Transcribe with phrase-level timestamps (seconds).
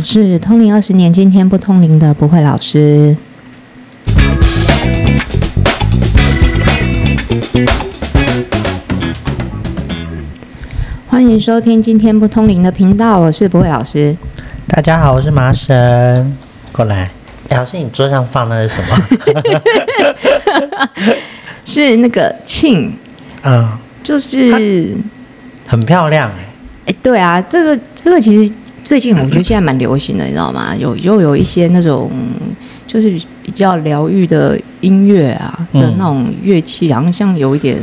[0.00, 3.14] 我是通灵二十年，今天不通灵的不会老师。
[11.06, 14.16] 欢迎收听今天不通灵的频道，我是不会老师。
[14.66, 16.34] 大家好，我是麻神，
[16.72, 17.10] 过来。
[17.50, 18.96] 哎老师，你桌上放的是什么？
[21.66, 22.96] 是那个庆，
[23.42, 24.96] 嗯，就是
[25.66, 26.46] 很漂亮哎。
[26.86, 30.74] 哎，对啊，这个这个其实最近我觉得现在蛮流行的，你知道吗？
[30.76, 32.10] 有又有一些那种
[32.86, 33.10] 就是
[33.42, 37.80] 比较疗愈的音乐啊的嗯那种乐器，好像像有一点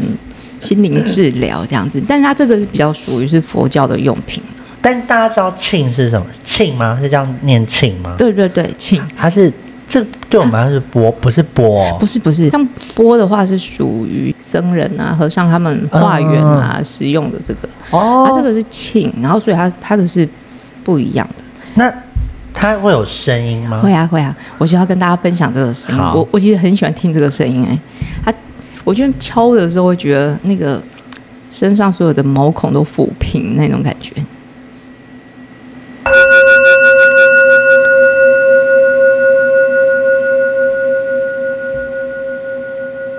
[0.59, 4.43] 心灵治疗这样子，但是它这个是比较属于是佛教的用品。
[4.81, 6.25] 但大家知道磬是什么？
[6.43, 6.97] 磬吗？
[6.99, 9.51] 是这样念磬吗？，对对对，庆它是
[9.87, 11.97] 这对我们来说是钵，不是钵哦。
[11.99, 20.27] 不是不是，像钵的话是属于僧人啊、和尚他们化缘啊、使用的这个，哦，它这个是磬，然后所以它它的是
[20.87, 21.43] 不一样的。
[21.75, 21.93] 那
[22.53, 23.81] 它会有声音吗？
[23.81, 26.01] 会啊会啊，我就要跟大家分享这个声音。
[26.01, 27.77] 我我其实很喜欢听这个声音哎、
[28.23, 28.33] 它
[28.85, 30.81] 我觉得敲的时候会觉得那个
[31.51, 34.13] 身上所有的毛孔都抚平那种感觉。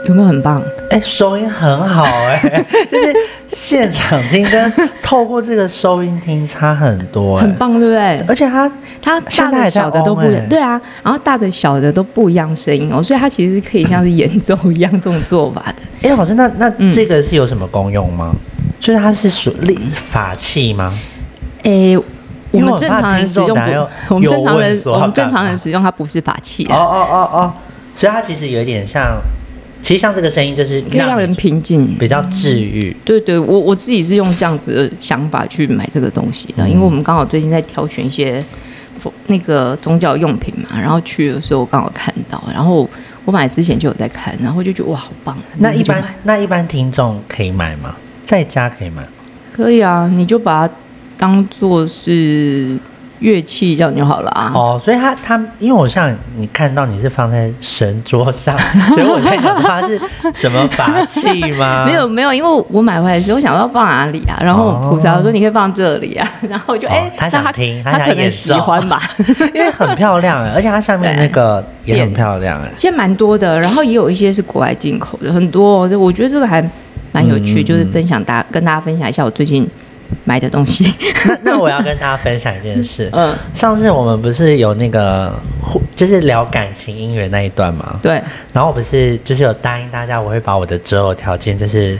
[0.04, 0.62] 有没有很棒？
[0.90, 3.14] 哎， 收音很好哎， 就是
[3.60, 7.52] 现场听跟透过这个收音听差很多哎， 很。
[7.56, 8.24] 棒，对不对？
[8.28, 8.70] 而且它
[9.02, 15.82] 它大的小的都不一 on 样，欸对啊，然后大的小的都不一样声音哦，所以它其实是可以像是演奏一样这种做法的。
[16.08, 18.32] 哎，老师，那那嗯这个是有什么功用吗？
[18.78, 20.96] 就是它是属力法器吗？
[21.64, 21.98] 诶，
[22.52, 23.48] 我们正常人使用
[24.08, 27.52] 不，我们正常人我们正常人使用它不是法器哦啊，哦哦哦，
[27.96, 29.20] 所以它其实有一点像，
[29.80, 31.96] 其实像这个声音就是可以让人平静。
[31.98, 32.94] 比较治愈。
[33.04, 38.44] 对对，我我自己是用这样子的想法去买这个东西的，嗯因为我们刚好最近在挑选一些
[39.28, 42.88] 那个宗教用品嘛，然后去的时候刚好看到，然后
[43.24, 47.94] 我买之前就有在看，然后就觉得哇好棒，那一般那一般听众可以买吗？
[48.24, 49.08] 在家可以买吗？
[49.52, 50.74] 可以啊，你就把它
[51.16, 52.78] 当做是
[53.20, 54.52] 乐器这样就好了啊。
[54.54, 58.56] 哦，所以它它，因为我像你看到你是放在神桌上，
[58.94, 60.00] 所以我在想说它是
[60.32, 61.84] 什么法器吗？
[61.86, 69.00] 没有没有，因为我买回来的时候我想要放哪里啊，然后菩萨说你可以放这里啊， 然后我就哦哎、他想听他他可能喜欢吧。
[69.54, 72.70] 因为很漂亮哎，而且它上面那个也很漂亮哎。
[72.76, 75.98] 现在蛮多的，然后也有一些是国外进口的，很多、哦。
[75.98, 76.62] 我觉得这个还
[77.12, 79.68] 蛮有趣，就是分享大跟大家分享一下我最近
[80.24, 80.92] 买的东西。
[81.24, 85.32] 那那我要跟大家分享一件事， 嗯，上次我们不是有那个
[85.94, 87.98] 就是聊感情姻缘那一段吗？
[88.02, 91.98] 对，然后我不是就是有答应大家，我会把我的择偶条件就是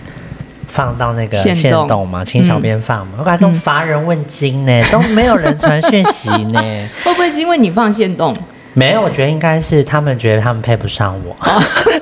[0.68, 3.14] 放到那个线动嘛，请小编放嘛。
[3.18, 6.60] 我感觉都乏人问津呢， 都没有人传讯息呢。
[7.04, 8.36] 会不会是因为你放线动？
[8.74, 11.34] 没有，我觉得应该是他们觉得他们配不上我。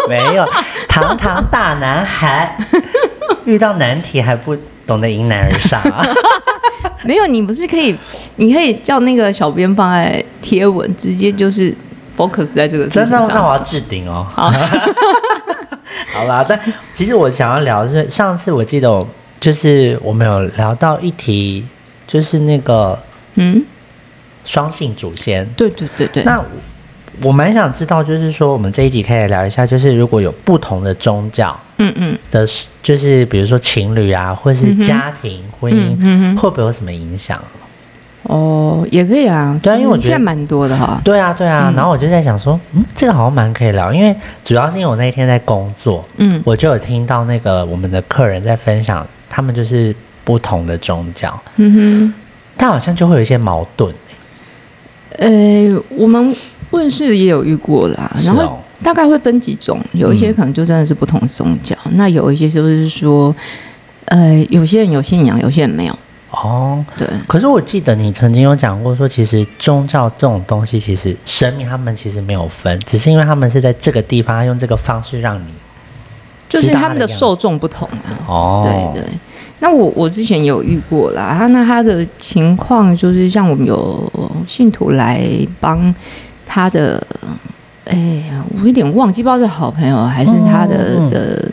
[0.09, 0.47] 没有，
[0.89, 2.55] 堂堂大男孩，
[3.47, 4.55] 遇到难题还不
[4.87, 6.07] 懂得迎难而上啊。
[7.05, 7.97] 没有，你不是可以，
[8.37, 11.75] 你可以叫那个小编放在贴文，直接就是
[12.17, 13.27] focus 在这个事情真的吗？
[13.27, 13.35] 上。
[13.37, 14.27] 那我要置顶哦。
[14.35, 14.51] 好
[16.13, 16.59] 好啦，但
[16.95, 19.07] 其实我想要聊的是，上次我记得我
[19.39, 21.65] 就是我们有聊到一题，
[22.07, 22.99] 就是那个
[23.35, 23.65] 嗯，
[24.45, 25.47] 双性祖先。
[25.57, 26.25] 对对对对。
[26.25, 26.43] 那
[27.23, 32.47] 我蛮想知道，就是说我们这一集可以聊一下，就是如果有不同的宗教嗯嗯，的，
[32.83, 37.41] 就是比如说情侣啊，或是家庭、婚姻，嗯嗯哼会不会有什么影响？
[38.23, 39.59] 哦，也可以啊。
[39.63, 41.01] 对啊因为我觉得现在蛮多的哈。
[41.05, 41.69] 对啊，对啊。
[41.71, 49.95] 嗯然后我就在想说，嗯，这个好像蛮可以聊，因为主要是因为我那一天在工作，嗯我就有听到那个我们的客人在分享，他们就是
[50.25, 52.15] 不同的宗教，嗯哼
[52.57, 53.95] 但好像就会有一些矛盾。
[55.19, 56.35] 哼，呃，我们
[56.71, 60.35] 问世也有遇过啦，然后大概会分几种，有一些嗯。
[60.35, 63.35] 可能就真的是不同宗教，那有一些就是说，
[64.07, 65.99] 呃，有些人有信仰，有些人没有。
[66.31, 75.51] 哦，对，可是我记得你曾经有讲过说，其实宗教这种东西，其实神明他们其实没有分，只是因为他们是在这个地方，用这个方式让你
[76.49, 78.21] 就是他们的受众不同啊。
[78.27, 79.11] 哦，对对，
[79.61, 84.13] 那我我之前有遇过啦，他那他的情况就是像我们有
[84.47, 85.27] 信徒来
[85.59, 85.95] 帮
[86.47, 87.05] 他的，
[87.85, 87.97] 哎
[88.31, 91.51] 呀，我有点忘记，不知道是好朋友还是他的、的，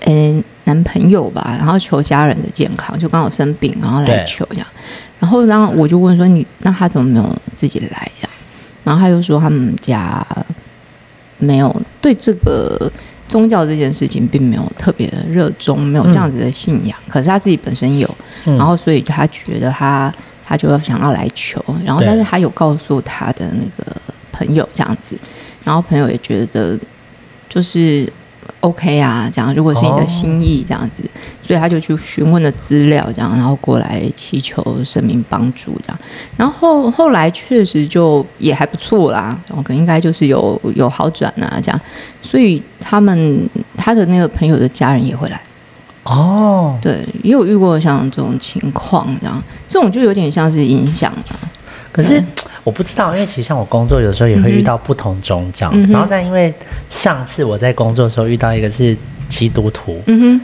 [0.00, 4.66] 嗯、男朋友吧，然后求家人的健康，就刚好生病，然后来求这样，
[5.18, 8.28] 然后然后我就问说你那他怎么没有自己来呀？
[8.84, 10.24] 然后他就说他们家
[11.38, 12.90] 没有对这个
[13.26, 16.96] 宗教这件事情并没有特别的热衷，没有这样子的信仰。
[17.08, 18.08] 可是他自己本身有，
[18.44, 18.56] 嗯。
[18.58, 20.12] 然后所以他觉得他
[20.44, 23.93] 他就要想要来求，然后但是他有告诉他的那个
[24.44, 25.16] 朋友这样子，
[25.64, 26.78] 然后朋友也觉得
[27.48, 28.10] 就是
[28.60, 30.06] OK 啊，这样如果是你的哦。
[30.06, 31.02] 心意这样子，
[31.42, 35.98] 所以他就去询问了资料，这样然后过来祈求神明帮助这样，
[36.36, 41.80] 然后后后来确实就也还不错啦，然后可能应该就是有有好转啊这样，
[42.20, 45.40] 所以他们他的那个朋友的家人也会来。
[46.04, 49.42] 哦，对，也有遇过像这种情况，这样。
[49.66, 51.32] 这种就有点像是影响啊。
[51.94, 52.20] 可是
[52.64, 56.52] 我不知道，因为其实像我工作有时候也会遇到不同宗教，嗯然后但因为
[56.90, 58.96] 上次我在工作的时候遇到一个是
[59.28, 60.40] 基督徒，嗯哼。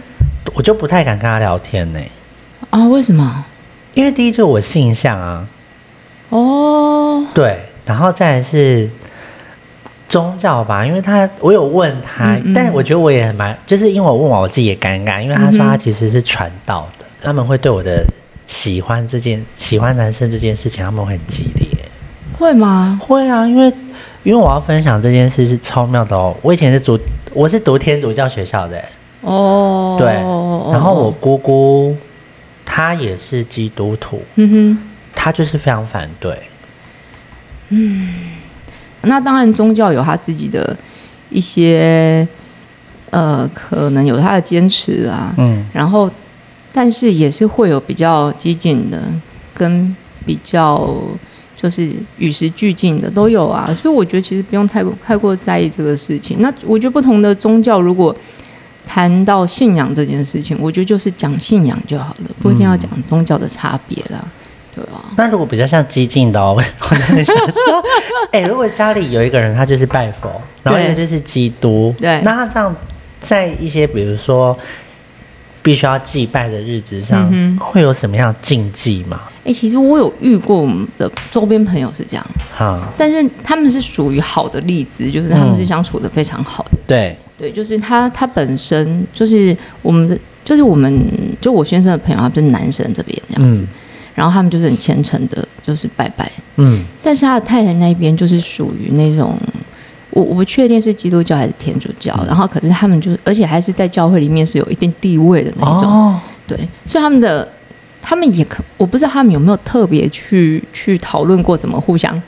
[0.55, 2.01] 我就不太敢跟他聊天呢、
[2.71, 3.45] 哼，啊，为什么？
[3.95, 5.47] 因为第一就是我性向啊，
[6.31, 8.89] 哦，对，然后再来是
[10.09, 12.55] 宗教吧，因为他我有问他，嗯嗯。
[12.55, 18.03] 但我觉得我也蛮，就是因为我问完我自己也尴尬，因为他说他其实是传道的，他们会对我的
[18.51, 21.69] 喜欢这件喜欢男生这件事情，他们会很激烈。
[22.37, 22.99] 会吗？
[23.01, 23.73] 会啊，因为
[24.25, 26.37] 因为我要分享这件事是超妙的哦。
[26.43, 26.99] 我以前是读
[27.33, 28.85] 我是读天主教学校的，
[29.21, 30.15] 哦，对，
[30.73, 31.97] 然后我，姑姑
[32.65, 34.79] 她也是基督徒，嗯哼
[35.15, 36.37] 她就是非常反对。
[37.69, 38.33] 嗯，
[39.03, 40.77] 那当然宗教有他自己的
[41.29, 42.27] 一些，
[43.11, 46.11] 呃，可能有他的坚持啦，嗯，然后，
[46.73, 49.03] 但是也是会有比较激进的，
[49.55, 49.95] 跟
[50.25, 50.95] 比较
[51.57, 53.75] 就是与时俱进的都有啊。
[53.81, 56.41] 所以我觉得其实不用太过太过在意这个事情。
[56.41, 58.15] 那我觉得不同的宗教如果
[58.87, 64.25] 谈到信仰这件事情，我觉得就是讲信仰就好了，不一定要讲宗教的差别啦。
[64.75, 67.83] 对啊，那如果比较像激进的哦，我 我真的想知道，
[68.31, 70.31] 哎、如果家里有一个人他就是拜佛，
[70.63, 72.75] 然后一个就是基督，对那他这样
[73.21, 74.57] 在一些比如说
[75.63, 79.21] 必须要祭拜的日子上，嗯会有什么样的禁忌吗？
[79.45, 82.27] 哎、其实我有遇过我们的周边朋友是这样，
[82.57, 86.79] 哈，但是他们是属于好的例子，就是他们是嗯相处的非常好的。
[86.87, 91.03] 对，对，就是他，他本身就是我们的，就是我们
[91.41, 93.69] 就我先生的朋友，他们是男生这边这样子，嗯。
[94.13, 96.31] 然后他们就是很虔诚的，就是拜拜。
[96.57, 99.39] 嗯，但是他的太太那边就是属于那种，
[100.11, 107.49] 我我不确定是基督教还是天主教，嗯然后可是他们就，而且还是在教会里面是有一定地位的那种，哦，对，所以他们的
[108.03, 112.21] 他们也可，我不知道他们有没有特别去去讨论过怎么互相。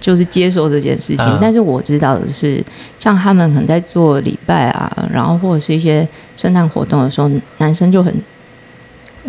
[0.00, 2.64] 就是接受这件事情，嗯但是我知道的是，
[3.00, 6.06] 像他们可能在做礼拜啊，然后或者是一些
[6.36, 8.14] 圣诞活动的时候，男生就很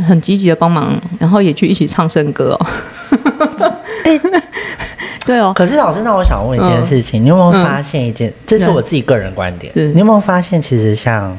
[0.03, 2.67] 很积极的帮忙，然后也去一起唱圣歌哦。
[5.25, 8.33] 对哦，可是老师，那我想问一件事情，你有没有发现一件？
[8.47, 11.37] 这是我自己个人观点，是你有没有发现，其实像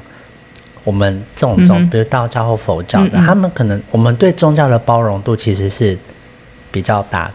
[0.84, 5.98] 我们这种宗，嗯比如道教或佛教的，他们可能我们对宗教的包容度其实是
[6.70, 7.34] 比较大的。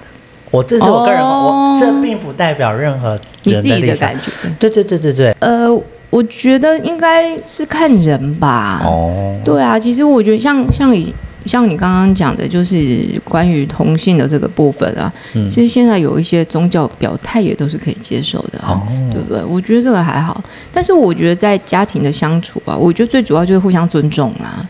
[0.52, 4.32] 我这是我个人，哦我这并不代表任何你自己人立场的感觉。
[4.58, 5.36] 对对对对对。
[5.40, 5.68] 呃，
[6.10, 8.82] 我觉得应该是看人吧。
[8.86, 11.14] 哦，对啊，其实我觉得像像你
[11.46, 19.44] 像你刚刚讲的，就是关于同性的这个部分啊，嗯其实现在有一些宗教表态也都是可以接受的啊，哦对不对？
[19.44, 24.68] 我觉得这个还好，但是我觉得在家庭的相处啊，我觉得最主要就是互相尊重啊，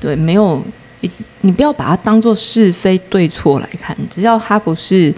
[0.00, 0.62] 对，没有
[1.00, 1.10] 你
[1.42, 5.14] 你不要把它当做是非对错来看，只要他不是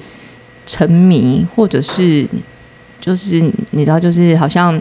[0.67, 2.29] 沉迷或者是
[3.01, 3.41] 就是
[3.71, 4.81] 你知道，就是好像。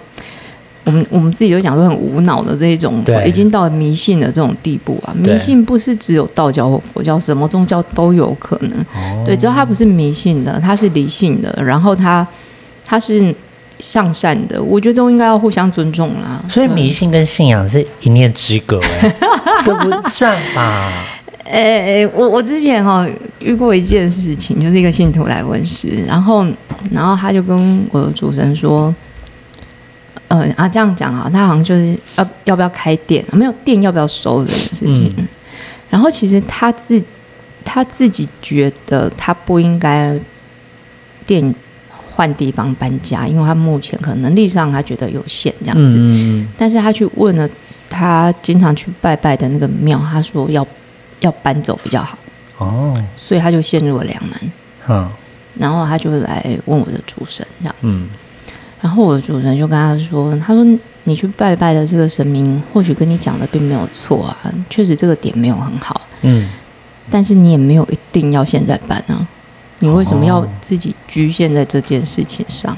[0.90, 5.14] 我们我们自己就讲说很无脑的这一种，已经到了迷信的这种地步啊。
[5.16, 8.72] 迷信不是只有道教或佛教，什么宗教都有可能。
[8.96, 12.28] 哦对，只要它不是迷信的，它是理性的，然后它
[12.84, 13.34] 它是
[13.78, 16.44] 向善的，我觉得都应该要互相尊重啦。
[16.50, 19.16] 所以迷信跟信仰是一念之隔，哎，
[19.64, 21.06] 这不算吧？
[21.46, 23.08] 诶、我我之前哈、
[23.40, 26.46] 遇过一件事情，就是一个信徒来问事，然后
[26.92, 28.94] 然后他就跟我的主神说，
[30.30, 35.14] 呃啊这样讲啊，他好像就是要要不要开店，没有店要不要收这件事情。
[35.18, 35.28] 嗯。
[35.90, 37.04] 然后其实他自
[37.66, 40.18] 他自己觉得他不应该
[41.26, 41.54] 店
[42.16, 45.98] 换地方搬家，因为他目前可能能力上他觉得有限这样子。
[45.98, 46.50] 嗯嗯。
[46.58, 47.50] 但是他去问了
[47.90, 50.66] 他经常去拜拜的那个庙，他说要
[51.20, 52.18] 要搬走比较好，
[52.58, 54.52] 哦，所以他就陷入了两难。
[54.88, 55.10] 嗯。
[55.58, 58.08] 然后他就来问我的主神这样子，嗯
[58.82, 60.66] 然后我的主持人就跟他说：“他说
[61.04, 66.50] 你去拜拜的这个神明，或许跟你讲的并没有错啊，确实这个点没有很好，嗯，
[67.10, 69.28] 但是你也没有一定要现在办啊。
[69.80, 72.78] 你为什么要哦自己局限在这件事情上？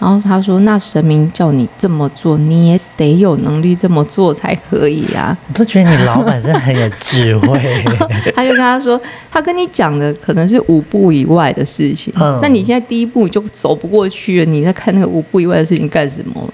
[0.00, 5.36] 然后他说：“那神明叫你这么做，你也得有能力这么做才可以啊。
[5.48, 7.84] 我都觉得你老板真的很有智慧。
[8.34, 8.98] ”他就跟他说
[9.30, 16.50] ：“他跟你讲的可能是五步以外的事情，嗯那你现在第一步就走不过去了，你在看那个五步以外的事情干什么？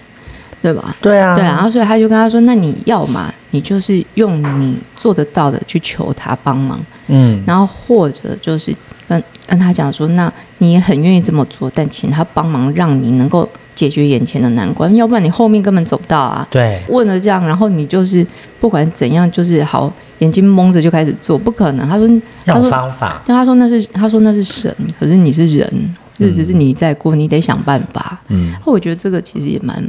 [0.61, 8.75] 对吧？”对啊，对啊，然后所以他就跟他说：“那你要嘛，你就是用你做得到的去求他帮忙，嗯，然后或者就是
[9.09, 18.27] 跟跟他讲说，那你也很愿意这么做，但请他帮忙，让你能够解决眼前的难关，要不然你后面根本走不到啊。”对，问了这样，然后你就是
[18.61, 21.89] 不管怎样，就是好眼睛蒙着就开始做，不可能。
[21.89, 22.09] 他说，
[22.45, 23.23] 他说，方法。
[23.27, 28.19] 但他说那是他说那是神，可是你是人，日子是你在过，你得想办法。
[28.29, 29.83] 嗯，我觉得这个其实也蛮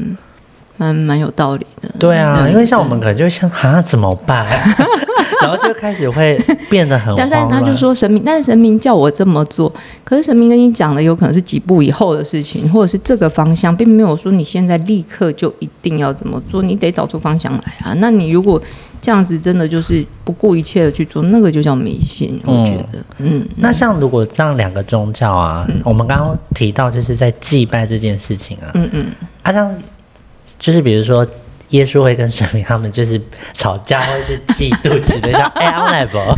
[0.78, 1.90] 蛮蛮有道理的。
[2.00, 4.46] 对啊，因为像我们可能就会想啊怎么办，
[5.42, 7.64] 然后就开始会变得很 但但慌乱。
[7.64, 9.72] 他就说神明，但是神明叫我这么做，
[10.04, 17.94] 可是神明跟你讲的有可能是几步以后的事情，或者是这个方向，并没有说你现在立刻就一定要怎么做，你得找出方向来啊。
[17.98, 18.62] 那你如果
[19.00, 29.06] 这样子真的就是不顾一切的去做，那个就叫迷信，我觉得，嗯，那像如果这样两个宗教啊，我们刚刚提到就是在祭拜这件事情啊，嗯嗯，
[29.44, 29.74] 啊，像
[30.60, 31.26] 就是比如说
[31.70, 33.22] 耶稣会跟神明他们就是
[33.54, 36.38] 吵架或者是嫉妒之类的，像哎 o n l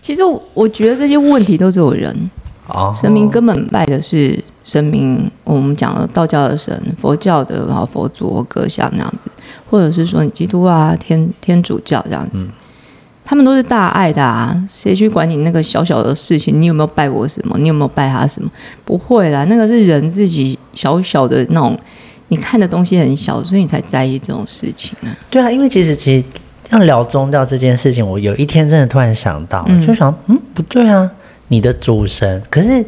[0.00, 2.30] 其实我我觉得这些问题都是有人，
[2.68, 9.30] 哦，神明根本拜的是神明，我们讲了道教的神、佛教的然后佛祖、各像那样子，
[9.70, 12.44] 或者是说你基督啊、天天主教这样子，
[13.24, 16.60] 他们都是大爱的啊，谁去管你那个小小的事情？
[16.60, 17.56] 你有没有拜我什么？
[17.58, 18.50] 你有没有拜他什么？
[18.84, 21.78] 不会啦，那个是人自己小小的那种，
[22.32, 25.12] 你看的东西很小，所以你才在意这种事情啊。
[25.28, 26.24] 对啊，因为其实其实
[26.70, 31.10] 要聊宗教这件事情，我有一天真的突然想到，嗯就想嗯不对啊，
[31.48, 32.82] 你的主神可是。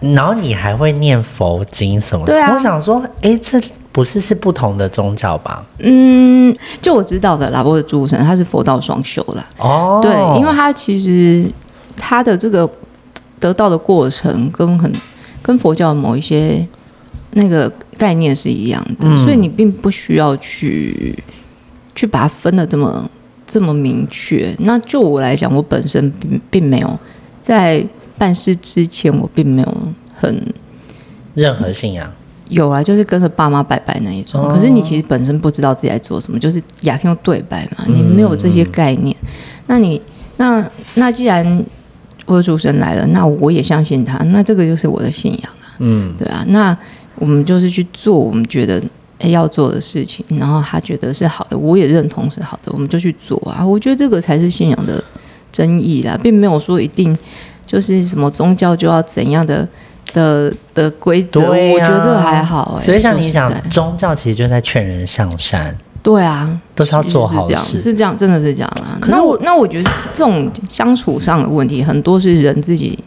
[0.00, 2.32] 然后你还会念佛经什么的？
[2.32, 3.60] 对啊我想说，哎，这
[3.92, 5.62] 不是是不同的宗教吧？
[5.78, 9.44] 嗯，就我知道的啦，我的主神他是佛道双修啦。
[9.58, 11.44] 哦，对，因为他其实
[11.98, 12.66] 他的这个
[13.38, 14.90] 得到的过程跟很
[15.42, 16.66] 跟佛教的某一些
[17.32, 21.16] 那个概念是一样的，嗯所以你并不需要去
[21.94, 23.08] 去把它分的这么
[23.46, 24.54] 这么明确。
[24.60, 26.98] 那就我来讲，我本身并并没有
[27.42, 27.84] 在
[28.18, 29.76] 办事之前，我并没有
[30.14, 30.52] 很
[31.34, 32.12] 任何信仰，
[32.48, 34.42] 有啊，就是跟着爸妈拜拜那一种。
[34.42, 39.16] 哦可是你其实本身不知道自己在做什么，就是雅用对拜嘛，嗯你没有这些概念。
[39.66, 40.02] 那你
[40.36, 41.64] 那那既然
[42.26, 46.44] 我的主神来了，那我也相信他，那这个就是我的信仰啊，嗯，对啊。
[46.48, 46.74] 那
[47.16, 48.80] 我们就是去做我们觉得。
[49.22, 53.62] 要做的事情，然后他觉得是好的，我也认同是好的，我们就去做啊。
[53.62, 55.04] 我觉得这个才是信仰的
[55.52, 57.14] 争议啦，并没有说一定
[57.66, 59.68] 就是什么宗教就要怎样的
[60.14, 65.76] 的的规则，我觉得这个还好哎、所以像你讲宗教其实就在劝人向善。
[66.02, 68.96] 对啊，都是要做好是这样，事是这样，真的是这样啦。
[69.02, 72.98] 可是我那我那我觉得这种相处上的问题，很多是人自己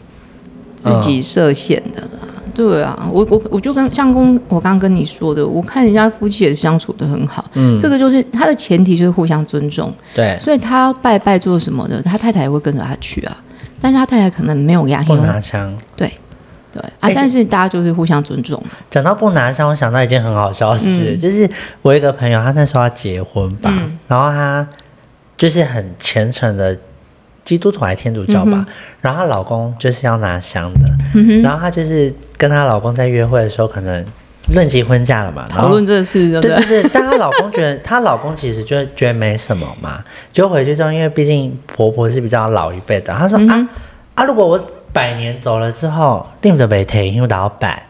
[0.78, 2.08] 自嗯己设限的啦。
[2.54, 7.78] 对啊，我我我就跟相公我刚刚跟你说的，我看人家夫妻也是相处的很好，嗯。
[7.78, 13.36] 这个就是他的前提就是互相尊重，对，所以他拜拜做什么的，他太太也会跟着他去啊，
[13.80, 15.76] 但是他太太可能没有压不力，拿香。
[15.96, 16.10] 对
[16.72, 21.18] 对啊哎，但是大家就是互相尊重，讲到不拿香，我想到一件很好笑的事，嗯。
[21.18, 21.48] 就是
[21.82, 23.98] 我一个朋友，他那时候要结婚吧，嗯。
[24.08, 24.66] 然后他
[25.36, 26.78] 就是很虔诚的
[27.44, 28.66] 基督徒还是天主教吧，嗯
[29.02, 34.04] 然后她老公就是要拿香的，嗯，然后她就是跟她老公在约会的时候，可能
[34.54, 43.68] 论及婚嫁了嘛，讨论这个事，对不对但她老公觉得， 她老公其实就觉得没什么嘛，就回去之后，因为毕竟婆婆是比较老一辈的，她说、嗯啊
[44.14, 44.58] 啊，如果我
[44.92, 47.82] 百年走了之后，另的被提，因为打到百。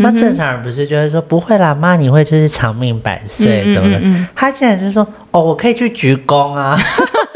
[0.00, 3.98] 那正常人不是就会说不会啦，妈你会就是长命百岁怎么的？
[3.98, 6.78] 嗯嗯她竟然就说哦，我可以去鞠躬啊。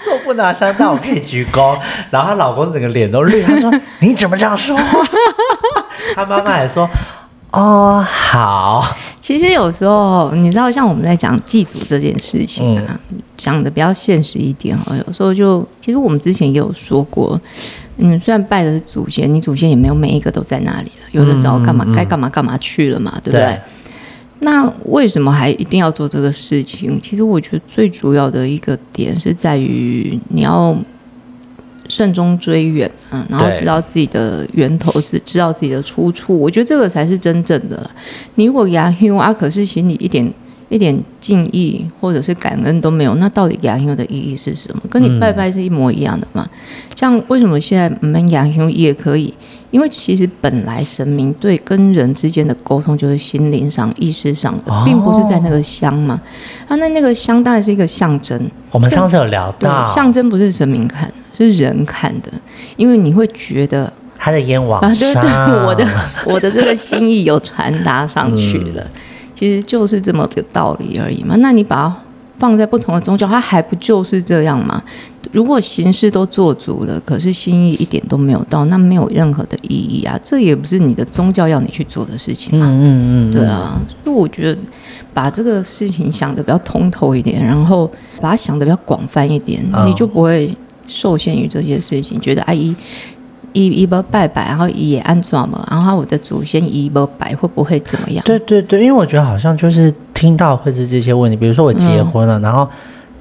[0.00, 1.78] 她说我不拿香，但我可以鞠躬。
[2.10, 5.06] 然后她老公整个脸都绿，她说 你怎么这样说话？
[6.16, 6.88] 她妈妈还说
[7.52, 14.96] 哦好，其实有时候，你知道，像我们在讲祭祖这件事情啊，嗯讲的比较现实一点哦。
[15.06, 17.40] 有时候就，其实我们之前也有说过，
[17.96, 23.46] 你们虽然拜的是祖先，你祖先也没有每一个都在那里了，有的早干嘛嗯嗯该干嘛干嘛去了嘛，对不对？
[23.46, 23.60] 对
[24.40, 26.98] 那为什么还一定要做这个事情？
[27.00, 30.76] 其实我觉得最主要的一个点是在于你要
[31.88, 36.38] 慎终追远，嗯，然后知道自己的源头，知知道自己的出处。
[36.38, 37.90] 我觉得这个才是真正的。
[38.36, 40.32] 你如果牙用啊，可是心里一点
[40.70, 44.80] 一点敬意或者是感恩都没有，那到底养修的意义是什么？
[44.88, 46.48] 跟你拜拜是一模一样的嘛？
[46.96, 49.34] 像为什么现在我们养修也可以？
[49.72, 56.20] 因为其实本来神明对跟人之间的沟通就是心灵上、意识上的，并不是在那个香嘛。
[56.66, 58.50] 啊，那那个香当然是一个象征。
[58.70, 62.32] 我们上次有聊到，象征不是神明看，是人看的，
[62.76, 65.86] 因为你会觉得他的烟往上，我的
[66.26, 68.86] 我的这个心意有传达上去了。
[69.40, 71.34] 其实就是这么个道理而已嘛。
[71.38, 71.96] 那你把它
[72.38, 74.82] 放在不同的宗教，它还不就是这样吗？
[75.32, 80.20] 如果形式都做足了，可是心意一点都没有到，那没有任何的意义啊！
[80.22, 82.66] 这也不是你的宗教要你去做的事情嘛。
[82.68, 83.80] 嗯嗯嗯，对啊。
[84.04, 84.60] 所以我觉得
[85.14, 90.54] 把这个事情想的比较通透一点，然后把它想的比较广泛一点，你就不会
[90.86, 92.52] 受限于这些事情，觉得阿
[93.52, 93.66] 姨。
[93.66, 98.22] 一一波拜拜，然后也安装嘛，然后我的祖先一波拜会不会怎么样？
[98.24, 102.68] 对对对，因为我觉得好像就是听到会是这些问题，比如说我结婚了，然后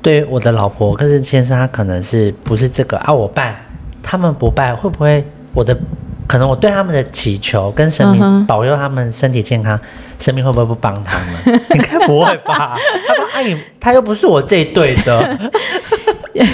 [0.02, 3.14] 对我的老婆，可是先生他可能是不是这个啊？
[3.14, 3.56] 我拜，
[4.04, 5.78] 他们不拜，会不会我的
[6.28, 9.80] 可能我对他们的祈求跟神明保佑他们身体健康，
[10.20, 11.60] 神明会不会不帮他们？
[11.76, 12.78] 应该不会吧？
[13.08, 15.40] 他说阿姨，他又不是我这一对的，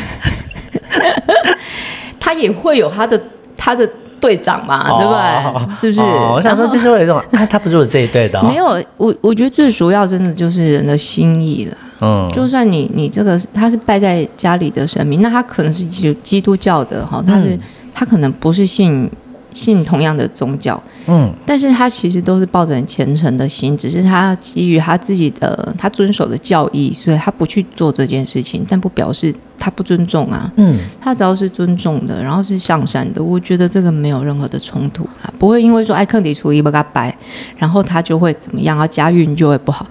[2.20, 3.22] 他也会有他的。
[3.65, 5.77] 他的队长嘛，对不对？
[5.79, 6.01] 是不是？
[6.01, 7.19] 我想说，就是有这种，
[7.50, 8.41] 他不是我这一队的。
[8.43, 8.65] 没有，
[8.98, 11.77] 我我觉得最主要真的就是人的心意了。
[12.01, 17.57] 嗯，就算你你这个他是拜在家里的神明，那他可能是基基督教的哈，他是
[17.91, 19.10] 他可能不是信。
[19.56, 37.18] 信同样的宗教，嗯，但是他其实都是抱着很虔诚的心，只是他基于他自己的他遵守的教义，所以他不去做这件事情，但不表示他不尊重啊，嗯，他只要是尊重的，然后是向善的，我觉得这个没有任何的冲突啊，不会因为说哎坑底厨艺不嘎白，
[37.58, 39.88] 然后他就会怎么样啊，家运就会不好。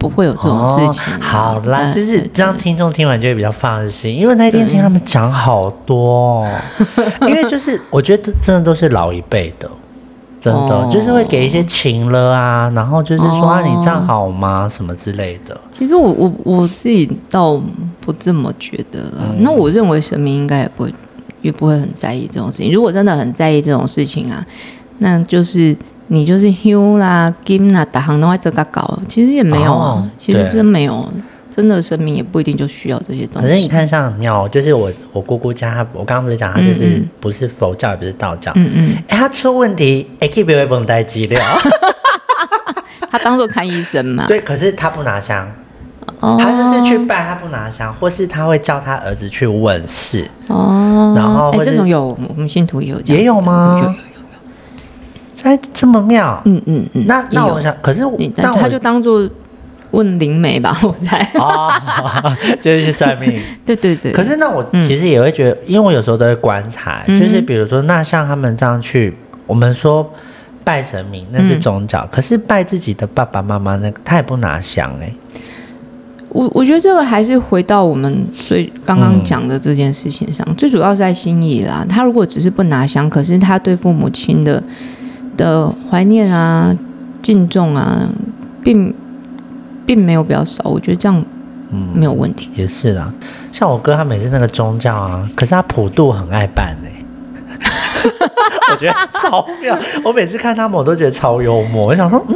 [0.00, 1.02] 不会有这种事情。
[1.20, 6.48] 好啦，就是让听众听完就会比较放心，因为那天听他们讲好多，
[7.28, 9.70] 因为就是我觉得真的都是老一辈的，
[10.40, 15.60] 真的就是会给一些情了啊，然后就是说啊你这样好吗什么之类的。
[15.70, 17.60] 其实我我我自己倒
[18.00, 19.34] 不这么觉得了。
[19.40, 20.94] 那我认为神明应该也不会
[21.42, 22.72] 也不会很在意这种事情。
[22.72, 24.46] 如果真的很在意这种事情啊，
[24.98, 25.76] 那就是。
[26.12, 31.08] 你就是 h 啦、金啦，打行都在这个搞，其实也没有啊，其实真没有，
[31.52, 33.46] 真的生命也不一定就需要这些东西。
[33.46, 41.40] 可是你看像庙，就是我我姑姑家，我刚刚不是讲，他就是不是佛教，也不是道教，嗯嗯，哎，他出问题，哎，可以不要帮带资料，
[43.08, 44.24] 他当做看医生嘛。
[44.26, 45.48] 对，可是他不拿香，
[46.20, 50.28] 他就是去拜，他不拿香，或是他会叫他儿子去问事。
[50.48, 53.94] 哦，然后哎，这种有我们信徒有，也有吗？
[55.42, 58.02] 哎，这么妙，嗯嗯嗯，那那我想，可是
[58.36, 59.28] 那他就当做
[59.92, 64.12] 问灵媒吧， 我猜，啊， 就是去算命， 对对对。
[64.12, 70.08] 可是那我其实也会觉得，因为我有时候都会观察，就是比如说，那像他们这样去，我们说
[70.62, 75.12] 拜神明那是宗教，可是拜自己的爸爸妈妈那个，他也不拿香哎。
[76.28, 81.84] 我我觉得这个还是回到我们最刚刚讲的这件事情上，最主要是在心意啦。
[81.88, 84.62] 他如果只是不拿香，可是他对父母亲的。
[85.40, 86.76] 的怀念啊，
[87.22, 88.06] 敬重啊，
[88.62, 88.94] 并
[89.86, 91.24] 并没有比较少，我觉得这样
[91.70, 92.50] 嗯没有问题。
[92.54, 93.12] 也是啦，
[93.50, 97.02] 像我哥他每次那个宗教啊，可是他普渡很爱办哎，
[98.70, 99.78] 我觉得超妙。
[100.04, 101.86] 我每次看他们，我都觉得超幽默。
[101.86, 102.34] 我想说，嗯，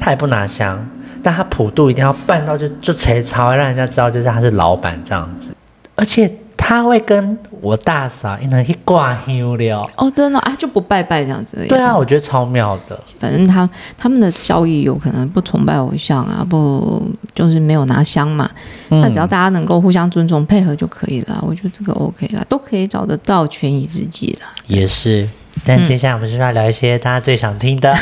[0.00, 0.84] 他也不拿香，
[1.22, 5.54] 但他普渡一定要办到就就贼超，让人家知道就是他是老板这样子，
[5.94, 6.30] 而且。
[6.62, 11.56] 他会跟我大嫂一起去挂香了哦，真的啊，就不拜拜这样子。
[11.66, 13.00] 对啊，我觉得超妙的。
[13.18, 17.02] 反正他他们的交易有可能不崇拜偶像啊，不
[17.34, 18.48] 就是没有拿香嘛。
[18.90, 21.42] 那只要大家能够互相尊重配合就可以了。
[21.44, 24.42] 我觉得这个 OK 了，都可以找得到权宜之计的。
[24.66, 25.26] 也是，
[25.64, 27.92] 但接下来我们是不是要聊一些大家最想听的。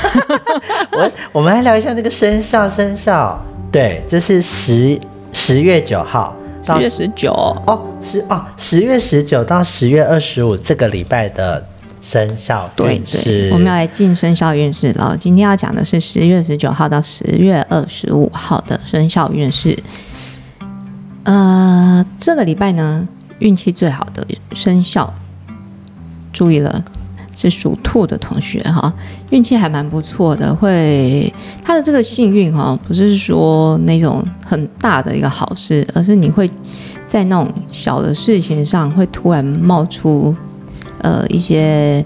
[0.93, 3.41] 我我们来聊一下那个生肖，生肖
[3.73, 5.01] 对，这是十
[5.33, 6.35] 十月九号。
[6.63, 7.33] 十月十九
[7.67, 11.65] 哦，十哦，十月十九到十月二十五这个礼拜的
[12.01, 15.17] 生肖运势，我们要来进生肖运势了。
[15.19, 19.79] 今天要讲的是十月十九号到十月二十五号的生肖运势。
[21.25, 23.07] 呃，这个礼拜呢，
[23.39, 25.13] 运气最好的生肖，
[26.33, 26.85] 注意了。
[27.41, 28.93] 是属兔的同学哈，
[29.31, 30.53] 运气还蛮不错的。
[30.53, 31.33] 会
[31.65, 36.51] 他的这个幸运哈，不是说那种很大的一个好事，而是你会
[37.07, 40.35] 在那种小的事情上会突然冒出
[41.03, 42.05] 呃一些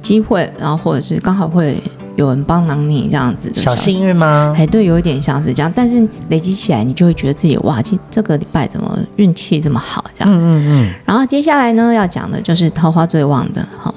[0.00, 1.82] 机会，然后或者是刚好会
[2.14, 4.54] 有人帮忙你这样子的小幸运吗？
[4.56, 10.32] 哎，对，有一点像是这样，但是累积起来，你就会觉得自己哇，这这个礼拜怎么运气这么好这样。
[10.32, 13.92] 嗯嗯嗯，然后接下来呢，要讲的就是桃花最旺的哈，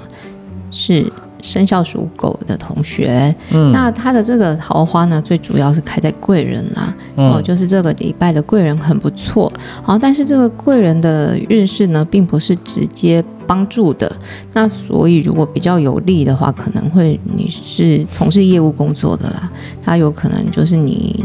[0.76, 1.10] 是
[1.42, 3.34] 生肖属狗的同学。
[3.52, 9.50] 嗯那他的这个桃花呢，最主要是开在贵人啦、嗯哦，就是这个礼拜的贵人很不错。
[9.82, 14.14] 好，但是这个贵人的运势呢，并不是直接帮助的。
[14.52, 19.50] 那所以如果比较有利的话，可能会你是从事业务工作的啦，
[19.82, 21.24] 他有可能就是你。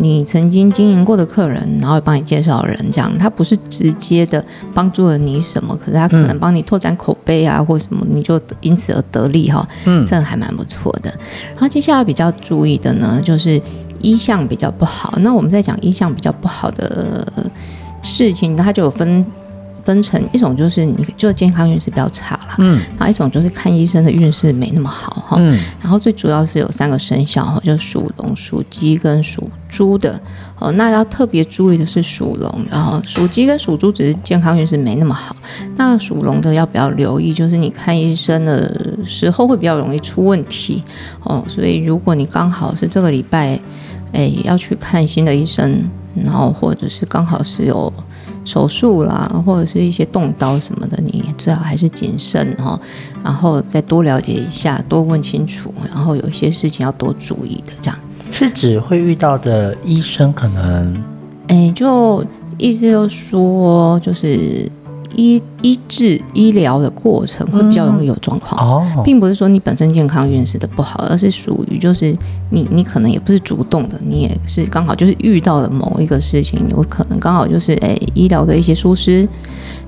[0.00, 4.42] 你曾经经营过的客人，然后帮你介绍人，这样他不是直接的
[4.74, 9.68] 帮助了你什么，可是他可能帮你拓展口碑啊，或什么，你就因此而得利哈。
[9.84, 11.12] 嗯这个还蛮不错的。
[11.50, 13.60] 然后接下来比较注意的呢，就是
[14.00, 15.14] 一项比较不好。
[15.18, 17.52] 那我们在讲一项比较不好的
[18.02, 19.24] 事情，它就有分
[19.84, 25.36] 分成一种就是你就健康运势比较差啦，嗯然后一种就是看医生的运势没那么好哈。
[25.38, 30.20] 嗯然后最主要是有三个生肖哈，就是属龙、属鸡跟属猪的
[30.58, 30.70] 哦。
[30.72, 35.34] 那要特别注意的是属龙，然后属鸡跟属猪只是健康运势没那么好。
[35.76, 37.32] 那属龙的要比较留意？
[37.32, 40.82] 就是你看医生的时候会比较容易出问题
[41.24, 41.44] 哦。
[41.48, 43.60] 所以如果你刚好是这个礼拜，
[44.12, 47.92] 哎要去看新的医生，然后或者是刚好是有
[48.50, 52.78] 手术啦，或者是一些动刀什么的，你最好还是谨慎哈、
[53.22, 57.96] 然后再多了解一下，多问清楚，然后有一些事情要多注意的，这样。
[58.32, 61.02] 是指会遇到的医生可能
[61.46, 62.24] 哎，就
[62.58, 64.70] 意思就是说，就是
[65.14, 68.60] 医医治医疗的过程会比较容易有状况。
[68.60, 72.16] 哦，并不是说你本身健康运势的不好，而是属于就是
[72.50, 79.28] 你你可能也不是主动的，你也是刚好就是遇到了某一个事情，有可能刚好就是哎医疗的一些疏失，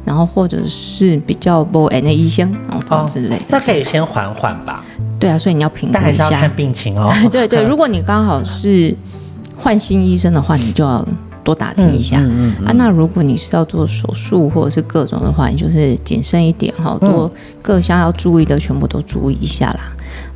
[0.04, 3.44] 然后或者是比较不哎那医生然后这种之类的。
[3.48, 4.84] 那可以先缓缓吧，
[5.18, 6.54] 对啊，所以你要评估一下但还是要看。
[6.54, 7.12] 病情哦。
[7.32, 8.94] 对对，如果你刚好是
[9.56, 11.06] 换新医生的话，你就要
[11.44, 12.18] 多打听一下。
[12.20, 19.80] 嗯嗯嗯啊，那如果你是要做手术或者是各种的话，你就是谨慎一点哈，嗯多各项要注意的全部都注意一下啦。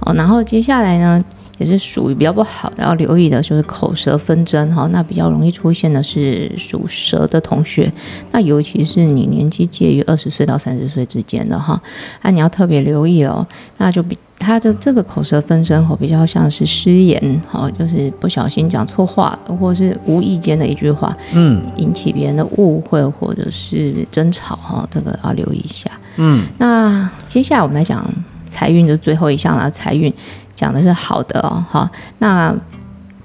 [0.00, 1.24] 哦，然后接下来呢，
[1.58, 4.86] 也是属于比较不好的，要留意的就是口舌纷争哈。
[4.92, 7.92] 那比较容易出现的是属蛇的同学，
[8.30, 11.80] 那尤其是你年纪介于二十岁到三十岁之间的哈，
[12.22, 13.46] 那你要特别留意哦。
[13.78, 25.90] 那就比他的这个口舌纷争哦，比较像是失言哦，就是不小心讲错话，或是无意间的一句话，嗯引起别人的误会或者是争吵哈，这个要留意一下。
[26.16, 28.06] 嗯那接下来我们来讲
[28.46, 30.12] 财运的最后一项啦，财运
[30.56, 31.88] 讲的是好的哦，哈，
[32.18, 32.52] 那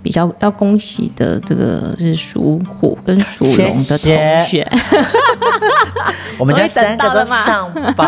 [0.03, 4.67] 比较要恭喜的这个是属虎跟属龙的同谢学，
[6.39, 8.05] 我们家三个都到了吗上吧。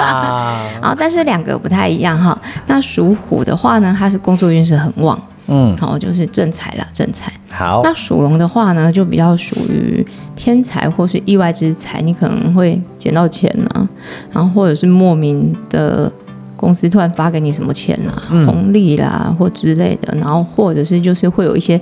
[0.82, 2.36] 啊，但是两个不太一样哈。
[2.66, 7.32] 那属虎的话呢，它是工作运势很旺，嗯，好，就是正财啦，正财。
[7.52, 10.04] 好，那属龙的话呢，就比较属于
[10.36, 13.88] 偏财或是意外之财，你可能会捡到钱啊，
[14.32, 16.12] 然后或者是莫名的
[16.56, 21.80] 公司突然发给你什么钱啊，嗯红利啦或之类的，然后或者是就是会有一些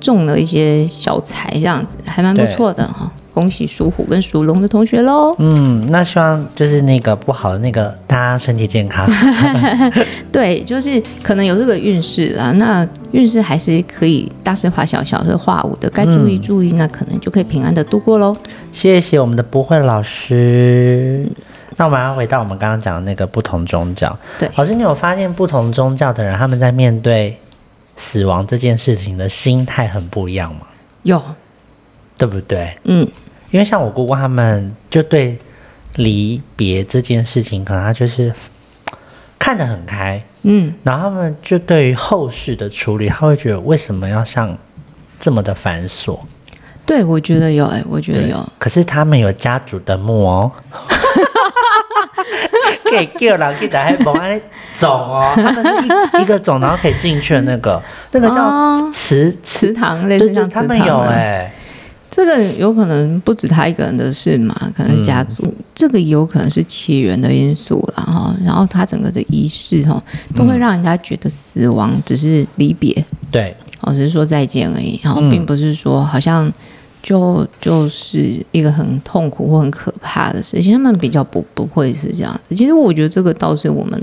[0.00, 3.10] 中了一些小财这样子，还蛮不对错的哈。
[3.34, 5.34] 恭喜属虎跟属龙的同学喽！
[5.38, 9.08] 嗯，那希望就是那个不好的那个，大家身体健康。
[10.30, 18.36] 对，就是可能有这个运势啦，那运势还是可以大事化小，小事化无的，该注意嗯注意，那可能就可以平安的度过喽。
[18.70, 21.26] 谢谢我们的不会老师。
[21.76, 24.18] 那我们要回到我们刚刚讲的那个不同宗教。
[24.38, 27.38] 对老师，你有发现不同宗教的人他们在面对
[27.96, 30.62] 死亡这件事情的心态很不一样吗？
[31.02, 31.22] 有，
[32.16, 32.76] 对不对？
[32.84, 33.08] 嗯，
[33.50, 35.38] 因为像我姑姑他们就对
[35.96, 38.32] 离别这件事情，可能他就是
[39.38, 44.56] 看得很开，嗯，然后他们就对于后事的处理，他会觉得为什么要像
[45.18, 46.18] 这么的繁琐？
[46.86, 50.50] 对，我觉得有，哎，我觉得有，可是他们有家族的墓哦，
[52.84, 54.40] 可以叫人去打开门安
[54.76, 58.90] 种哦，他们是一 一个种，然后可以进去的那个，那个叫哦。
[58.92, 61.52] 祠祠堂类似像祠堂他们有的哎、
[62.10, 65.54] 这个有可能不止他一个人的事嘛，可能家族，嗯。
[65.74, 68.36] 这个也有可能是起源的因素啦哈。
[68.44, 70.02] 然后他整个的仪式哈，
[70.36, 75.30] 都会让人家觉得死亡只是离别，对，哦，只是说再见而已，然后嗯。
[75.30, 76.52] 并不是说好像
[77.02, 82.54] 就就是一个很痛苦或很可怕的事情，他们比较不不会是这样子。
[82.54, 84.00] 其实我觉得这个倒是我们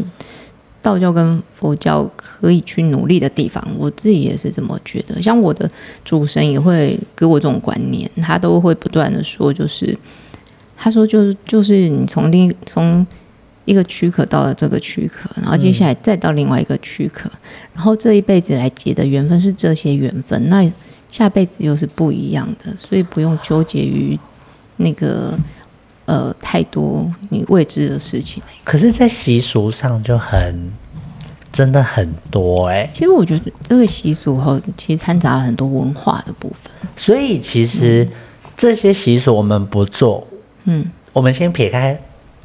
[0.81, 5.21] 道教跟佛教可以去努力的地方，我自己也是这么觉得。
[5.21, 5.69] 像我的
[6.03, 9.97] 主神也会给我这种观念，他都会不断的说，就是
[10.77, 13.05] 他说就是就是你从另从
[13.65, 17.29] 一个躯壳到了这个躯壳，然后接下来再到另外一个躯壳，
[17.73, 20.69] 然后这一辈子来结的缘分是这些缘分，那
[21.09, 24.17] 下辈子又是不一样的，所以不用纠结于
[24.77, 25.37] 那个
[26.05, 28.41] 呃太多你未知的事情。
[28.63, 30.71] 可是，在习俗上就很
[31.51, 36.71] 真的很多哎、其实我觉得这个习俗后，其实掺杂了很多文化的部分。
[36.95, 38.07] 所以其实
[38.55, 40.27] 这些习俗我们不做，
[40.65, 41.99] 嗯我们先撇开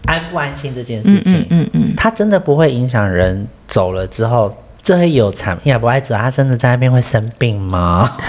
[0.07, 4.55] 安不安心这件事嗯情，嗯嗯嗯，它真的不会影响人走了之后。
[4.85, 8.17] 这会有产也不爱走，他真的在那边会生病吗？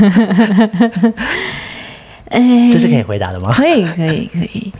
[2.30, 3.52] 哎，这是可以回答的吗？
[3.52, 4.74] 可以可以可以。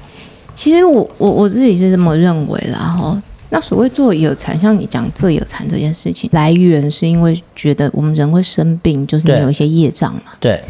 [0.56, 3.22] 其实我我我自己是这么认为啦哈。
[3.50, 10.64] 那所谓做有禅，像你讲这有禅这件事情，来源是因为觉得我们人会生病，就是你有一些业障嘛，对，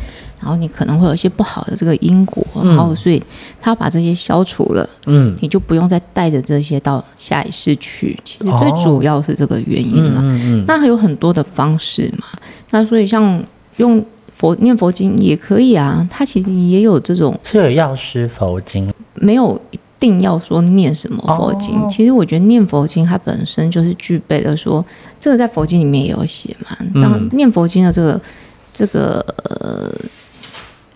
[0.46, 3.22] 然后你可能会有一些不好的这个因果，嗯然后所以
[3.60, 8.16] 他把这些消除了，嗯你就不用再带着这些到下一世去。
[8.24, 10.22] 其实哦最主要是这个原因嗯啦。
[10.24, 12.28] 嗯嗯，那还有很多的方式嘛。
[12.70, 13.44] 那所以像
[13.78, 14.06] 用
[14.38, 21.74] 佛念佛经也可以啊，它其实也有这种是有药师佛经，没有一定要说念什么佛经。
[21.82, 24.86] 哦其实我觉得念佛经它本身就是具备了说，
[25.20, 26.78] 这个在佛经里面也有写嘛。
[26.94, 28.22] 嗯当念佛经的这个
[28.74, 29.90] 这个呃，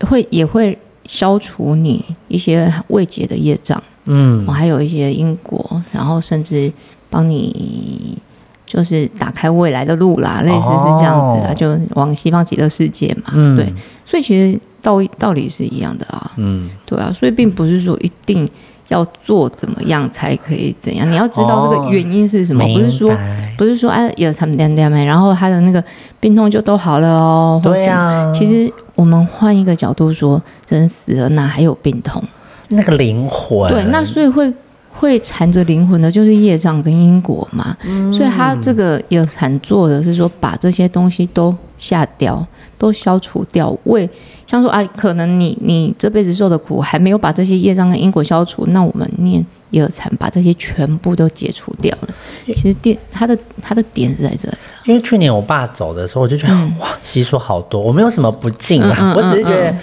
[0.06, 3.82] 会也会消除你一些未解的业障。
[4.04, 4.44] 嗯。
[4.46, 6.72] 我、还有一些因果，然后甚至
[7.08, 8.18] 帮你
[8.66, 11.54] 就是打开未来的路啦，类似是这样子啦，哦。
[11.54, 13.32] 就往西方极乐世界嘛。
[13.34, 13.56] 嗯。
[13.56, 13.72] 对，
[14.06, 18.48] 所以其实道道理是一样的啊，嗯，对啊，所以并不是说一定
[18.88, 23.14] 要做怎么样才可以怎样，你要知道这个原因是什么，明不是说
[23.58, 25.84] 不是说哎有什么点点没，然后他的那个
[26.18, 28.30] 病痛就都好了哦，或对啊。
[28.30, 32.22] 其实我们换一个角度说，人死了哪还有病痛？
[32.68, 34.52] 那个灵魂，对，那所以会
[34.92, 37.76] 会缠着灵魂的，就是业障跟因果嘛。
[37.84, 43.74] 嗯所以他这个有禅做的是说，把这些东西都下掉，都消除掉。
[43.84, 44.08] 为
[44.46, 52.08] 像说啊，可能你你这辈子受的苦还没有把这些业障跟因果消除，那我们念也有禅，把这些全部都解除掉了。
[52.46, 54.56] 其实点他的他的点是在这里。
[54.86, 59.74] 因为去年我爸走的时候，我就觉得、嗯哇，习俗好多，我没有什么不敬啊，我只是觉得。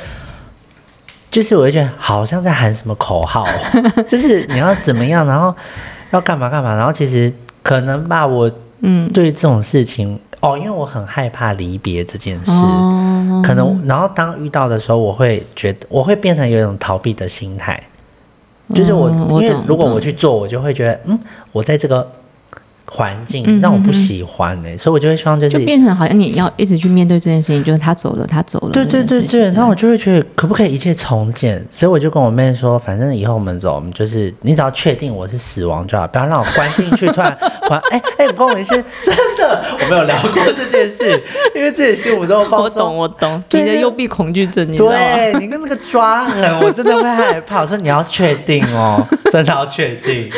[1.30, 5.54] 就是我就觉得好像在喊什么口号哦， 就是你要怎么样，然后
[6.12, 8.50] 要干嘛干嘛，然后其实可能吧，我
[8.82, 17.82] 嗯，对这种事情哦，因为我很害怕离别这件事，哦，可能然后当遇到的时候，我会觉得我会变成有一种逃避的心态，
[18.74, 21.20] 就是我、嗯因为如果我去做，我就会觉得嗯，
[21.52, 22.08] 我在这个
[22.90, 28.72] 环境嗯让我不喜欢哎、所以我就会希望就是就变成好像你要一直去面对这件事情，就是他走了，他走了。
[28.72, 41.22] 对对对对，然然后我就会觉得可不可以一切重建，所以我就跟我妹说，反正以后我们走，我们就是你只要确定我是死亡就好，不要让我关进去，突然 关，哎哎，你跟我一些真的，我没有聊过这件事，
[41.56, 44.78] 因为这也是我都放我懂，我懂，你的幽闭恐惧症，你？
[44.78, 47.62] 对你跟那个抓痕，我真的会害怕。
[47.62, 50.30] 我说你要确定哦，真的要确定，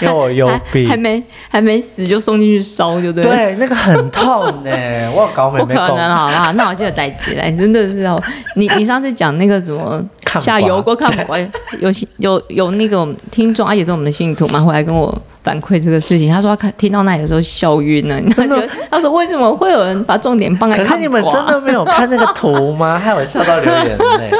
[0.00, 0.96] 因为我有病还。
[0.96, 3.30] 还没还没死就送进去烧，就对了。
[3.30, 4.70] 对，那个很痛 呢，
[5.14, 6.52] 我搞没不可能，好不好？
[6.54, 8.20] 那我就带起来，真的是哦。
[8.56, 10.02] 你你上次讲那个什么
[10.40, 11.40] 下油锅看不惯，
[11.80, 16.32] 有有有那个听众，而且是我们的信徒嘛，回来跟我反馈这个事情。
[16.32, 22.98] 他说他看听到那里的时候笑晕了，他觉得他说为什么会有人把重点放在看可是你们真的没有看那个图吗？
[23.02, 24.30] 害我笑到流眼泪。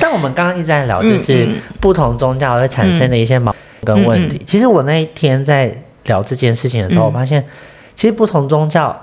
[0.00, 1.48] 但我们刚刚一直在聊，就是
[1.80, 3.55] 不同宗教会产生的一些矛盾
[3.86, 4.38] 跟问题。
[4.46, 7.46] 其实我那一天在聊这件事情的时候，嗯我发现
[7.94, 9.00] 其实不同宗教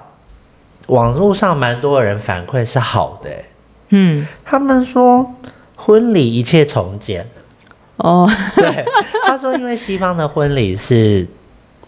[0.88, 3.46] 网络上蛮多人反馈是好的、欸
[3.96, 5.36] 嗯他们说
[5.76, 7.28] 婚礼一切从简。
[7.98, 8.84] 哦，对，
[9.28, 11.28] 他说因为西方的婚礼是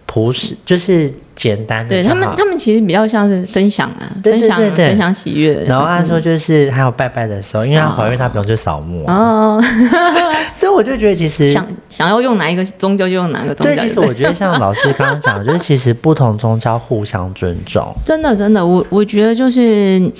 [0.05, 5.61] 朴实，就是简单的，对他们他们其实比较像是分享啊，分享分享喜悦。
[5.67, 9.63] 然后他说就是还有拜拜的时候，因为他怀孕，他不用去扫墓啊，哦，
[10.55, 13.83] 所以我就觉得其实 想想要用哪一个宗教就用哪个宗对，教。
[13.83, 17.93] 其实我觉得像老师刚刚讲的，就是其实不同宗教互相尊重。
[18.05, 20.11] 真的真的，我我觉得就是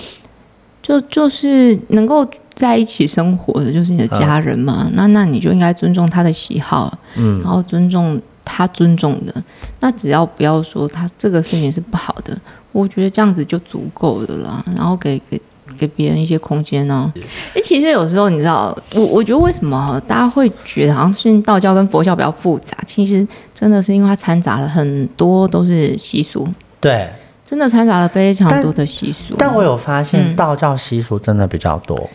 [0.81, 4.89] 就就是能够在一起生活的，就是你的家人嘛。
[4.93, 9.43] 那那你就应该尊重他的喜好，嗯然后尊重他尊重的。
[9.79, 12.39] 那只要不要说他这个事情是不好的，
[12.71, 14.63] 我觉得这样子就足够了啦。
[14.75, 15.41] 然后给给。
[15.75, 17.11] 给别人一些空间呢、
[17.53, 26.47] 哎，其实有时候你知道，我我觉得为什么大家会觉得好像是道教跟佛教比较复杂，其实真的是因为它掺杂了很多都是习俗，
[26.79, 27.09] 对，
[27.43, 29.35] 真的掺杂了非常多的习俗。
[29.37, 32.09] 但我有发现嗯道教习俗真的比较多。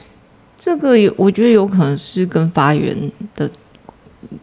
[0.56, 2.96] 这个有，我觉得有可能是跟发源
[3.34, 3.50] 的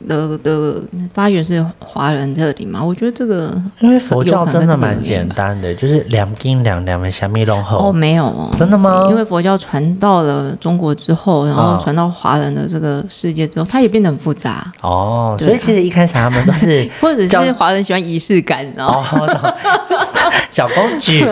[0.08, 0.82] 的的
[1.14, 2.84] 发源是华人这里嘛？
[2.84, 9.08] 我觉得这个因为佛教真的蛮简单的，就是两斤两两的虾米弄哦，没有哦，真的吗？
[9.10, 11.78] 因为佛教传到了中国之后，然后啊。
[11.78, 19.54] 传到华人的这个世界之后，它也变得很复杂，哦，所以其实一开始他们都是 或者是华人喜欢仪式感，然后哦，我懂
[20.52, 21.26] 小公举。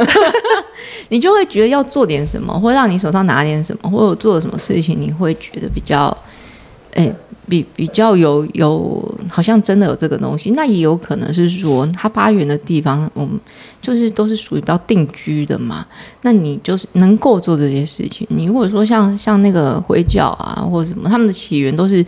[1.10, 6.16] 你就会觉得要做点什么，或让你手上拿点什么，或者做了什么事情，你会觉得比较，
[6.96, 7.14] 哎、
[7.48, 10.52] 比比较有有，好像真的有这个东西。
[10.52, 13.40] 那也有可能是说，它发源的地方，我们
[13.82, 15.86] 就是都是属于比较定居的嘛。
[16.22, 18.26] 那你就是能够做这些事情。
[18.32, 22.04] 你如果说像像那个回教啊，或者什么，他们的起源都是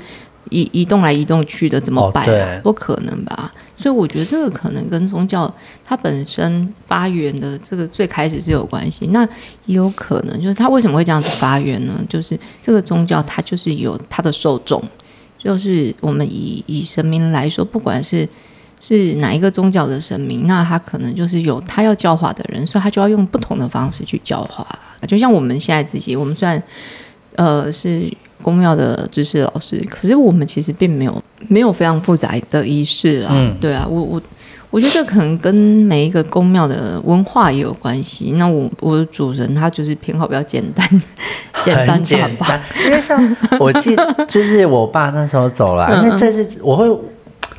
[0.49, 3.51] 移移动来移动去的，怎么摆、啊对不可能吧？
[3.75, 5.53] 所以我觉得这个可能跟宗教
[5.85, 9.07] 它本身发源的这个最开始是有关系。
[9.07, 9.23] 那
[9.65, 11.93] 也有可能就是它为什么会这样子发源呢？
[12.09, 14.83] 就是这个宗教它就是有它的受众，
[15.37, 18.27] 就是我们以以神明来说，不管是
[18.79, 24.67] 是哪一个宗教的神明，那他可能就是有他要教化的人，所以他就要用不同的方式去教化。
[25.07, 26.61] 就像我们现在自己，我们虽然
[27.35, 28.11] 呃是
[28.47, 33.29] 宫庙的知识老师，可是我们其实并没有没有非常复杂的仪式啦。
[33.33, 33.53] 嗯。
[33.59, 34.21] 对啊，我我
[34.69, 38.33] 我觉得这可能跟每一个宫庙的文化也有关系。
[38.37, 40.87] 那我我的主人他就是偏好比较简单，
[41.61, 43.93] 简单很简单，因为像我记，
[44.29, 46.05] 就是我爸那时候走了，嗯。
[46.05, 46.87] 因为这次我会，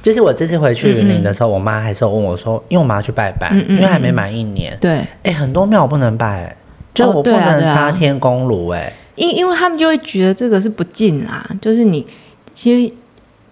[0.00, 6.56] 就是我这次回去云林的时候，我妈还是有问我说，因为我妈要去拜拜，因为还没满一年，对，哎，很多庙我不能拜，
[6.94, 12.06] 就哦我不能插天公炉，哎，因因为他们就会觉得这个是不敬啦，就是你
[12.54, 12.94] 其实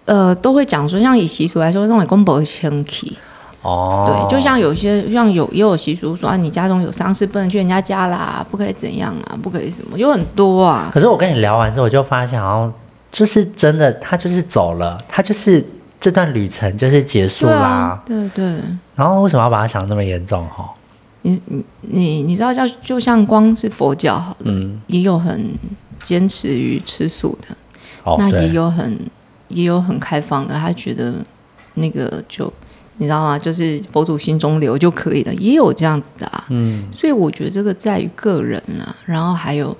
[0.05, 3.17] 呃都会讲说，像以习俗来说，那种公婆清气，
[3.61, 10.89] 哦，对，就像有些像有也有习俗说，啊，你家中有丧事不能去人家家啦，不可以怎样啊，不可以什么，有很多啊。
[10.93, 12.73] 可是我跟你聊完之后，我就发现好像
[13.11, 15.65] 就是真的，他就是走了，他就是
[15.99, 18.29] 这段旅程就是结束啦对啊，。
[18.29, 18.61] 对对，
[18.95, 20.45] 然后为什么要把它想得那么严重？
[20.47, 20.69] 哈，
[21.23, 25.53] 你你你你知道，像就像光是佛教好了，嗯，也有很
[26.03, 27.55] 坚持于吃素的，
[28.03, 28.99] 哦，那也有很
[29.47, 31.25] 也有很开放的，他觉得
[31.73, 32.51] 那个就
[32.97, 33.37] 你知道吗？
[33.37, 36.45] 就是佛祖心中留就可以了，也有这样子的啊。
[36.49, 39.75] 嗯，所以我觉得这个在于个人啊，然后还有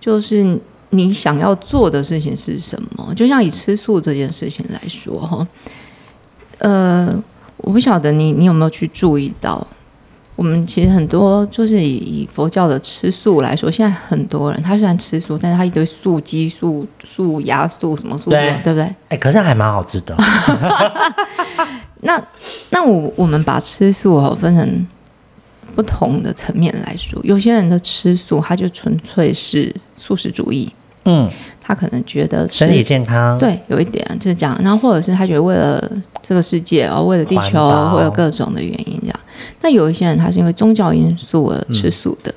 [0.00, 0.58] 就是
[0.90, 3.14] 你想要做的事情是什么。
[3.14, 5.46] 就像以吃素这件事情来说，哈，
[6.58, 7.22] 呃，
[7.58, 9.64] 我不晓得你你有没有去注意到，
[10.40, 18.60] 我们其实很多就是以以佛教的吃素来说，现在很多人他虽然吃素，但是他一堆素鸡、素素鸭、素什么素的，对。
[18.64, 18.94] 对不对？
[19.10, 20.16] 哎，可是还蛮好吃的。
[22.00, 22.18] 那
[22.70, 24.86] 那我我们把吃素哦分成
[25.74, 30.72] 不同的层面来说，有些人的吃素他就纯粹是素食主义，
[31.04, 31.28] 嗯，
[31.60, 35.86] 他可能觉得身体健康，，对有一点就是这样，然后或者是他觉得为了
[36.22, 37.58] 这个世界哦，为了地球
[37.90, 39.20] 会有各种的原因这样。
[39.60, 42.34] 那有一些人他是因为宗教因素而吃素的，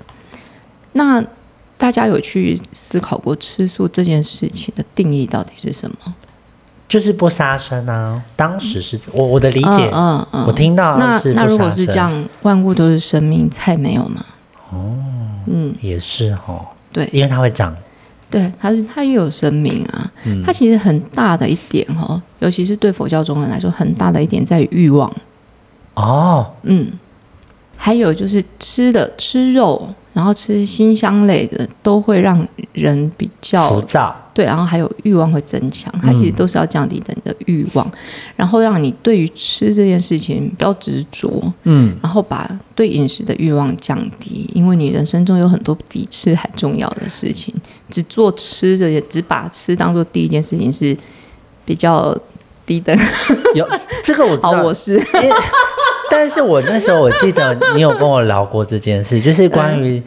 [0.93, 1.23] 那
[1.77, 6.13] 大家有去思考过吃素这件事情的定义到底是什么？
[6.87, 8.21] 就是不杀生啊。
[8.35, 14.23] 当时是我我的理解，嗯嗯嗯我听到那那如果是这样，万物都是生命，菜没有吗？
[14.69, 14.95] 哦，
[15.47, 17.75] 嗯，也是哦，对因为它会长，
[18.29, 20.11] 对，它是它也有生命啊。
[20.25, 25.11] 嗯它其实很大的一点哦，尤其是对佛教中人来说，很大的一点在于欲望。
[25.95, 26.91] 哦，嗯，
[27.77, 35.93] 还有就是吃的吃肉，然后吃辛香类的，都会让人比浮较躁，对，然后还有欲望会增强。
[36.01, 37.91] 它其实都是要降低你的欲望，
[38.35, 41.53] 然后让你对于吃这件事情比较执着。
[41.63, 47.53] 嗯，然后把对饮食的欲望降低，因为你人生中有很多比吃还重要的事情，
[47.89, 50.97] 只做吃这些，只把吃当做第一件事情是
[51.65, 52.17] 比较
[52.65, 52.97] 低等。
[53.55, 53.67] 有
[54.03, 55.01] 这个我知，道，我是
[56.09, 60.01] 但是我那时候我记得你有跟我聊过这件事，就是关于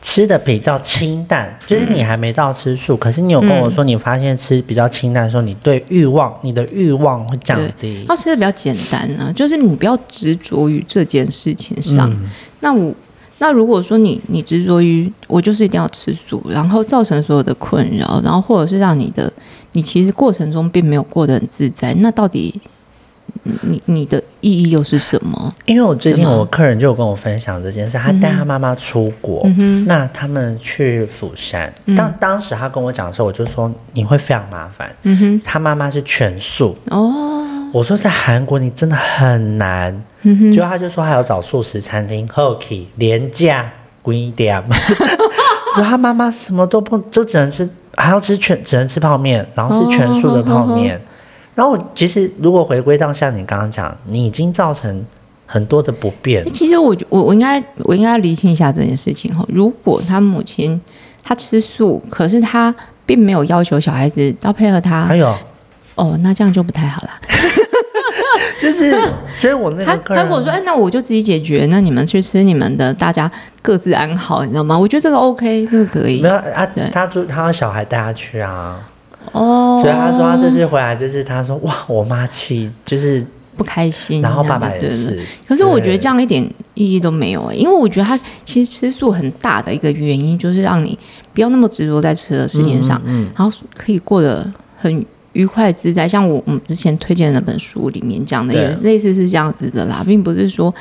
[0.00, 8.04] 吃的比较清淡，就是你还没到吃素，可是你有跟我说你发现吃比较清淡的时候，你对欲望，你的欲望会降低。
[8.08, 12.10] 他吃的比较简单啊，就是你不要执着于这件事情上。
[12.10, 12.30] 嗯
[12.64, 12.94] 那我
[13.42, 19.32] 那如果说你你执着于我就是一定要吃素，然后造成所有的困扰，然后或者是让你的
[19.72, 22.60] 你其实过程中并没有过得很自在，那到底
[23.42, 25.52] 你你的意义又是什么？
[25.66, 29.44] 因为我最近我客人就有跟我分享这件事，他带他妈妈出国，
[29.86, 34.94] 那他们去釜山，嗯当当时他跟我讲的时候，我就说你会非常麻烦。
[35.02, 37.31] 嗯哼，他妈妈是全素，哦，
[37.72, 40.04] 我说在韩国你真的很难，
[40.54, 44.62] 就他就说还要找素食餐厅 h o k 廉价贵点，
[45.74, 51.00] 说他妈妈什么都不，就只能吃，还要吃全只能吃泡面，然后是全素的泡面，
[51.54, 55.02] 然后我其实如果回归到像你刚刚讲，你已经造成
[55.46, 59.44] 很多的不便欸，其实我觉我我应该我应该要厘清一下这件事情哈。
[59.48, 60.78] 如果他母亲
[61.22, 62.74] 他吃素，可是他
[63.06, 65.34] 并没有要求小孩子要配合他还，有
[65.94, 67.10] 哦，那这样就不太好了。
[68.60, 68.94] 就是，
[69.38, 73.30] 所以我那他他如果说，哎，那我就自己解决，那你们去吃你们的，大家
[73.60, 74.78] 各自安好，你知道吗？
[74.78, 76.28] 我觉得这个 OK，这个可以没。
[76.28, 78.78] 有啊对，他就他让小孩带他去啊，
[79.32, 83.24] 哦，所以他说他这次回来就是他说哇，我妈气就是，
[83.56, 86.42] 不开心，然后爸爸也是对可是我觉得这样一点
[86.74, 90.98] 意义都没有、欸，因为我觉得他其实吃素很大的一个原因就是让你
[91.34, 96.08] 不要那么执着在吃的事情上，嗯嗯然后可以过得很愉快自在。
[96.08, 100.74] 像我我们之前推荐的那本书里面讲的，也类似是这样子的啦，并不是说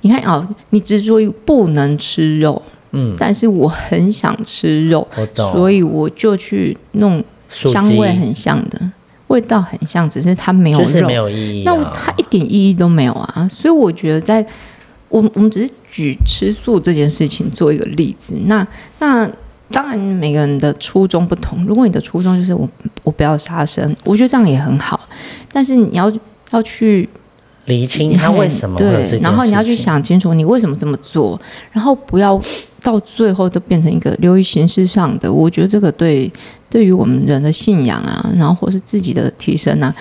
[0.00, 8.90] 你看哦，你执着于不能吃肉，嗯，但是我很想吃肉所以我就去弄香味很像的。
[9.28, 11.72] 味道很像，只是它没有肉，就是没有意义、啊。
[11.72, 14.44] 那它一点意义都没有啊，所以我觉得在
[15.08, 18.34] 我我们只是举吃素这件事情做一个例子。
[18.46, 18.66] 那
[18.98, 19.30] 那
[19.70, 22.68] 当然每个人的初衷不同，如果你的初衷就是我
[23.04, 25.00] 我不要杀生，我觉得这样也很好。
[25.52, 26.12] 但是你要
[26.50, 27.08] 要去
[27.66, 31.40] 厘清他为什么对，然后你要去想清楚你为什么这么做，
[31.70, 32.40] 然后不要
[32.82, 35.32] 到最后都变成一个流于形式上的。
[35.32, 36.32] 我觉得这个对
[36.68, 39.94] 对于我们人的信仰啊，然后或是自己的提升啊，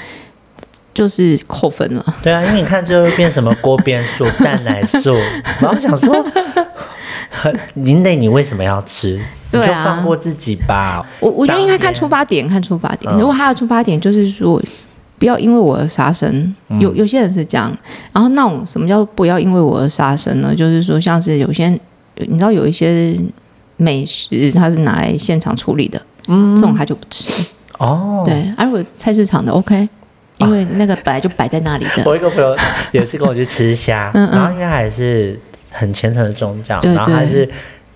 [0.93, 2.15] 就是扣分了。
[2.23, 5.13] 对啊，因为你看最后变什么锅边素、 蛋奶素，
[5.61, 6.25] 然后想说，
[7.75, 9.21] 林磊，你为什么要吃？
[9.51, 11.05] 对啊就放过自己吧。
[11.19, 13.11] 我我觉得应该看出发点，看出发点。
[13.13, 14.61] 嗯如果他的出发点就是说，
[15.17, 17.75] 不要因为我而杀生，嗯有有些人是这样。
[18.13, 20.53] 然后那种什么叫不要因为我而杀生呢？
[20.55, 21.67] 就是说，像是有些
[22.15, 23.15] 你知道有一些
[23.77, 27.31] 美食，它是拿来现场处理的，嗯这种他就不吃。
[27.77, 29.87] 哦，对，而我菜市场的 OK，
[30.37, 32.03] 因为那个本来就摆在那里的。
[32.09, 32.55] 我一个朋友
[32.91, 35.39] 有一次跟我去吃虾， 嗯嗯然后因为还是
[35.71, 37.49] 很虔诚的宗教，对对然后他是。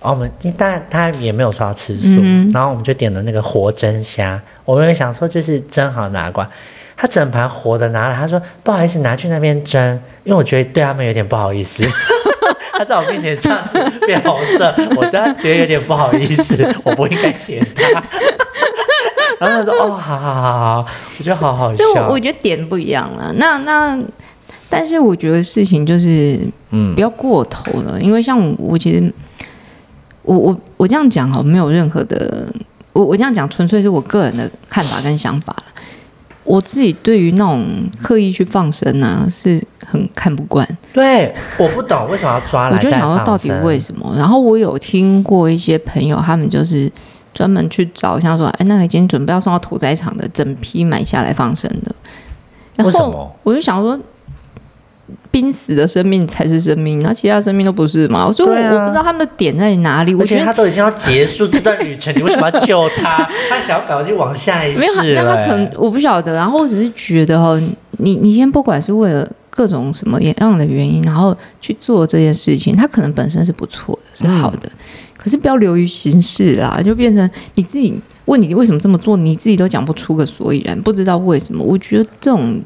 [0.04, 4.40] 哦，我们当然他也没有说要吃素，嗯然后我们就点了那个活蒸虾。
[4.64, 6.50] 我们也想说就是蒸好拿过来，
[6.96, 11.82] 他整盘活的拿了，他说不好意思拿去那边蒸，因为我觉得对他们有点不好意思。
[12.76, 18.02] 他在我面前这样子变红色，我当然觉得有点不好意思，我不应该点他。
[19.40, 20.42] 然后他说：“哦，好好好
[20.82, 20.86] 好，
[21.18, 21.84] 我觉得好好笑。
[21.84, 23.32] 所以我我觉得点不一样了。
[23.36, 23.98] 那那，
[24.68, 26.40] 但是我觉得事情就是
[26.70, 29.12] 嗯不要过头了，因为像我，我其实
[30.24, 32.52] 我我我这样讲哈，没有任何的，
[32.92, 35.64] 我我这样讲纯粹是我个人的看法跟想法了。
[36.44, 37.64] 我自己对于那种
[38.02, 40.66] 刻意去放生呢、是很看不惯。
[40.92, 44.14] 对，我不懂为什么要抓来我就想说到底为什么？
[44.14, 46.92] 然后我有听过一些朋友，他们就是
[47.32, 51.94] 专门去找，像说，哎，那个已经准备要送到屠宰场的，整批买下来放生的。
[52.76, 53.98] 然后我就想说，
[55.34, 58.30] 濒死的生命才是生命，那其他生命都不是嘛？
[58.30, 60.14] 所以我、我不知道他们的点在哪里。
[60.14, 63.28] 我觉得他都已经要结束这段旅程，你为什么要救他？
[63.50, 66.34] 他想要赶快去往下一世没有他，那、他可能欸我不晓得。
[66.34, 67.60] 然后我只是觉得哈，
[67.98, 74.70] 你你先不管是为了各种什么样的原因，然后去做这件事情，他可能本身是不错的，是好的，
[75.16, 77.92] 可是不要流于形式啦，就变成你自己
[78.26, 81.64] 问你为什么这么做，你自己都讲不出个所以然，不知道为什么。
[81.64, 82.62] 我觉得这种。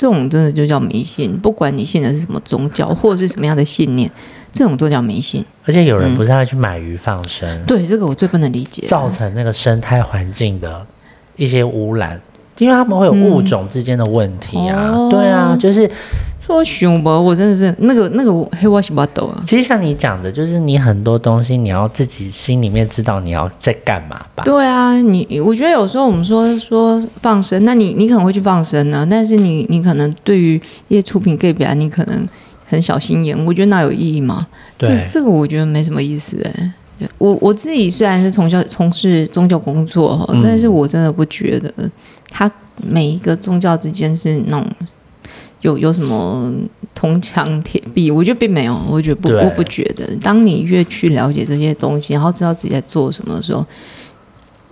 [0.00, 4.10] 这种真的就叫迷信，不管你信的是什么宗教或者是什么样的信念，
[4.50, 5.44] 这种都叫迷信。
[5.66, 8.86] 而且有人嗯不是要去买鱼放生，对，这个我最不能理解。
[8.86, 10.86] 造成那个生态环境的
[11.36, 12.18] 一些污染，
[12.56, 14.88] 因为他们会有物种之间的问题啊。
[14.88, 15.90] 嗯哦对啊，就是
[16.50, 19.42] 说熊吧，我真的是那个那个黑蛙西巴斗啊。
[19.46, 24.42] 其实像你讲的，就是你很多东西你要自己心里面知道你要在干嘛吧。
[24.44, 32.28] 对啊，你我觉得有时候我们说说放生，那你你可能会去放生呢，但是你你可能对于一些出品 gay 表，你可能
[32.66, 34.46] 很小心眼，我觉得那有意义吗？
[34.76, 41.72] 对这这个我觉得没什么意思哎、对我我自己虽然是从小从事宗教工作哈，嗯但是我真的不觉得
[42.28, 44.66] 它每一个宗教之间是那种
[45.62, 46.52] 有有什么
[46.94, 50.08] 铜墙铁壁，我觉得并没有，我觉得不对我不觉得。
[50.20, 53.64] 当你越去了解这些东西，然后知道自己在做什么的时候，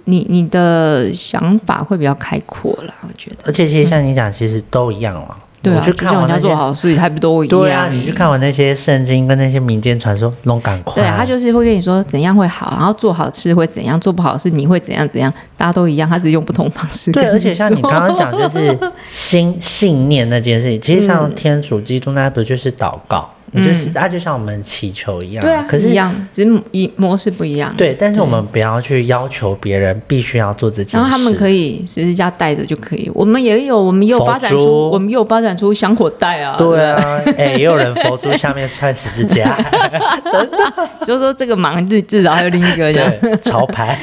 [0.04, 3.36] 你你的想法会比较开阔啦，我觉得。
[3.46, 5.36] 而且其实像你讲，其实都一样嘛。
[5.60, 7.60] 对啊，我去看完那些做好事，还不都一样？
[7.60, 10.94] 对啊，你去看完那些圣经跟那些民间传说，弄赶快。
[10.94, 18.78] 对他就是会跟你说怎样会好，然后做好事会怎样，做不好事你会怎样怎样，大家都一样，他只是用不同方式对，而且像你刚刚讲，就是
[19.10, 23.28] 心 信念那件事情，其实像天主、基督那不就是祷告？
[23.52, 27.74] 你就是它就像我们祈求一样，对啊，可是一样，只是一模式不一样。
[27.76, 36.56] 对，但是我们不要去要求别人必须要做这件事，然后他们可以十字架带着就可以，我们也有，我们也有发展出，我们也有发展出香火带啊。
[36.58, 39.56] 对啊， 哎、也有人佛珠下面穿十字架，
[40.32, 43.12] 真的， 就是说这个忙至至少还有另一个这样。
[43.20, 43.98] 对，潮牌，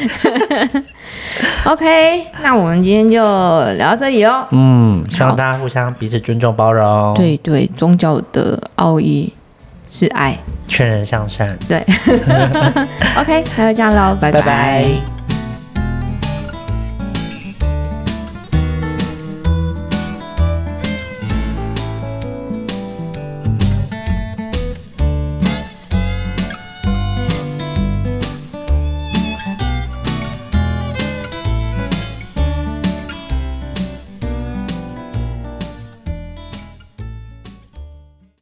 [1.65, 3.21] OK，那我们今天就
[3.73, 4.45] 聊到这里喽。
[4.51, 9.33] 嗯，希望大家互相彼此尊重包容，，对对，宗教的奥义
[9.87, 10.37] 是爱。
[10.67, 11.77] 劝人向善，对，
[13.17, 14.31] OK，那就这样喽，拜。
[14.31, 15.14] 拜拜